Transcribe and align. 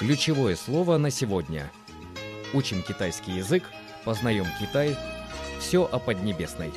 Ключевое 0.00 0.56
слово 0.56 0.98
на 0.98 1.08
сегодня. 1.10 1.70
Учим 2.52 2.82
китайский 2.82 3.30
язык, 3.30 3.62
познаем 4.04 4.46
Китай. 4.60 4.96
Все 5.60 5.84
о 5.84 6.00
Поднебесной. 6.00 6.72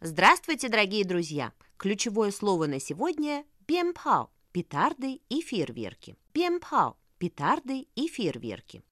Здравствуйте, 0.00 0.70
дорогие 0.70 1.04
друзья! 1.04 1.52
Ключевое 1.76 2.30
слово 2.30 2.66
на 2.66 2.80
сегодня– 2.80 3.44
бемпао– 3.68 4.30
петарды 4.52 5.20
и 5.28 5.42
фейерверки. 5.42 6.16
Бемпао– 6.32 6.96
петарды 7.18 7.88
и 7.94 8.08
фейерверки. 8.08 8.82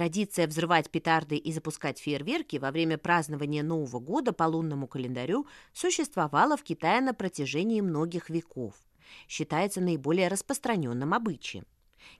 Традиция 0.00 0.46
взрывать 0.46 0.88
петарды 0.88 1.36
и 1.36 1.52
запускать 1.52 1.98
фейерверки 1.98 2.56
во 2.56 2.70
время 2.70 2.96
празднования 2.96 3.62
Нового 3.62 3.98
года 3.98 4.32
по 4.32 4.44
лунному 4.44 4.88
календарю 4.88 5.46
существовала 5.74 6.56
в 6.56 6.62
Китае 6.62 7.02
на 7.02 7.12
протяжении 7.12 7.82
многих 7.82 8.30
веков. 8.30 8.72
Считается 9.28 9.82
наиболее 9.82 10.28
распространенным 10.28 11.12
обычаем. 11.12 11.66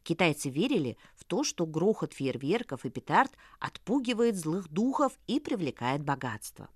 Китайцы 0.02 0.50
верили 0.50 0.98
в 1.16 1.24
то, 1.24 1.42
что 1.42 1.64
грохот 1.64 2.12
фейерверков 2.12 2.84
и 2.84 2.90
петард 2.90 3.32
отпугивает 3.60 4.36
злых 4.36 4.68
духов 4.68 5.14
и 5.26 5.40
привлекает 5.40 6.02
богатство. 6.02 6.68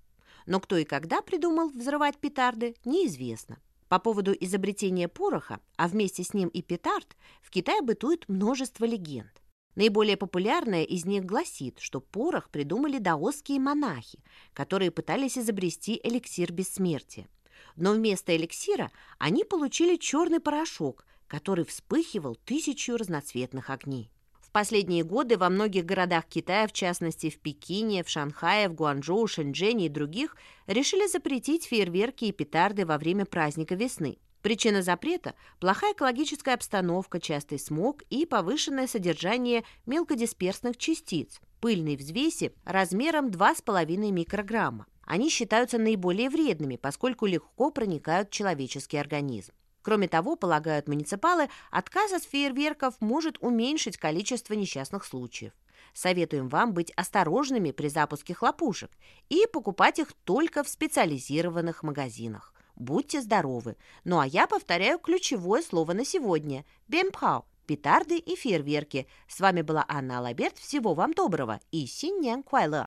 Но 0.47 0.59
кто 0.59 0.75
и 0.75 0.85
когда 0.85 1.21
придумал 1.21 1.69
взрывать 1.69 2.17
петарды, 2.17 2.73
неизвестно. 2.83 3.59
По 3.89 3.99
поводу 3.99 4.33
изобретения 4.33 5.07
пороха, 5.07 5.59
а 5.77 5.87
вместе 5.87 6.23
с 6.23 6.33
ним 6.33 6.49
и 6.49 6.63
петард, 6.63 7.15
в 7.43 7.51
Китае 7.51 7.83
бытует 7.83 8.27
множество 8.27 8.85
легенд. 8.85 9.44
Наиболее 9.75 10.15
популярная 10.15 10.83
из 10.83 11.05
них 11.05 11.25
гласит, 11.25 11.79
что 11.79 11.99
порох 11.99 12.49
придумали 12.49 12.97
даосские 12.97 13.59
монахи, 13.59 14.19
которые 14.53 14.89
пытались 14.89 15.37
изобрести 15.37 15.99
эликсир 16.01 16.51
бессмертия. 16.53 17.27
Но 17.75 17.91
вместо 17.91 18.35
эликсира 18.35 18.91
они 19.17 19.43
получили 19.43 19.97
черный 19.97 20.39
порошок, 20.39 21.05
который 21.27 21.65
вспыхивал 21.65 22.35
тысячу 22.35 22.95
разноцветных 22.95 23.69
огней. 23.69 24.09
В 24.39 24.51
последние 24.51 25.03
годы 25.03 25.37
во 25.37 25.49
многих 25.49 25.83
городах 25.85 26.25
Китая, 26.27 26.67
в 26.67 26.71
частности 26.71 27.29
в 27.29 27.39
Пекине, 27.39 28.05
в 28.05 28.09
Шанхае, 28.09 28.69
в 28.69 28.75
Гуанчжоу, 28.75 29.27
Шэньчжэне 29.27 29.87
и 29.87 29.89
других, 29.89 30.37
решили 30.67 31.07
запретить 31.07 31.65
фейерверки 31.65 32.25
и 32.25 32.31
петарды 32.31 32.85
во 32.85 32.97
время 32.97 33.25
праздника 33.25 33.75
весны. 33.75 34.17
Причина 34.45 34.83
запрета– 34.83 35.33
плохая 35.59 35.93
экологическая 35.93 36.53
обстановка, 36.53 37.19
частый 37.19 37.57
смог 37.57 38.03
и 38.11 38.27
повышенное 38.27 38.85
содержание 38.85 39.63
мелкодисперсных 39.87 40.77
частиц, 40.77 41.41
пыльной 41.61 41.95
взвеси 41.95 42.53
размером 42.63 43.29
2,5 43.29 44.11
микрограмма. 44.11 44.85
Они 45.03 45.31
считаются 45.31 45.79
наиболее 45.79 46.29
вредными, 46.29 46.75
поскольку 46.75 47.25
легко 47.25 47.71
проникают 47.71 48.29
в 48.29 48.33
человеческий 48.33 48.97
организм. 48.97 49.51
Кроме 49.81 50.07
того, 50.07 50.35
полагают 50.35 50.87
муниципалы, 50.87 51.49
отказ 51.71 52.13
от 52.13 52.23
фейерверков 52.23 52.93
может 52.99 53.39
уменьшить 53.39 53.97
количество 53.97 54.53
несчастных 54.53 55.05
случаев. 55.05 55.53
Советуем 55.95 56.49
вам 56.49 56.75
быть 56.75 56.91
осторожными 56.91 57.71
при 57.71 57.87
запуске 57.87 58.35
хлопушек 58.35 58.91
и 59.27 59.47
покупать 59.51 59.97
их 59.97 60.13
только 60.23 60.63
в 60.63 60.69
специализированных 60.69 61.81
магазинах. 61.81 62.54
Будьте 62.75 63.21
здоровы. 63.21 63.77
Ну 64.03 64.19
а 64.19 64.27
я 64.27 64.47
повторяю 64.47 64.99
ключевое 64.99 65.61
слово 65.61 65.93
на 65.93 66.05
сегодня. 66.05 66.65
Бемпхау. 66.87 67.45
Петарды 67.65 68.17
и 68.17 68.35
фейерверки. 68.35 69.07
С 69.27 69.39
вами 69.39 69.61
была 69.61 69.85
Анна 69.87 70.19
Алаберт. 70.19 70.57
Всего 70.57 70.93
вам 70.93 71.13
доброго 71.13 71.59
и 71.71 71.87
синьян 71.87 72.43
куайле. 72.43 72.83